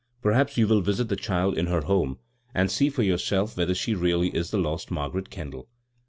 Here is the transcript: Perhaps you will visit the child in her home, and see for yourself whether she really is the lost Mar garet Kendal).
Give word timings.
Perhaps 0.23 0.57
you 0.57 0.67
will 0.67 0.81
visit 0.81 1.09
the 1.09 1.15
child 1.15 1.55
in 1.55 1.67
her 1.67 1.81
home, 1.81 2.17
and 2.55 2.71
see 2.71 2.89
for 2.89 3.03
yourself 3.03 3.55
whether 3.55 3.75
she 3.75 3.93
really 3.93 4.29
is 4.35 4.49
the 4.49 4.57
lost 4.57 4.89
Mar 4.89 5.11
garet 5.11 5.29
Kendal). 5.29 5.69